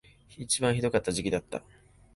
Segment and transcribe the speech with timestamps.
[0.35, 1.61] 一番ひどかった時期だった